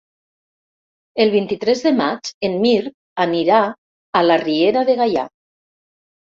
[1.25, 2.97] El vint-i-tres de maig en Mirt
[3.29, 3.61] anirà
[4.23, 5.31] a la Riera de Gaià.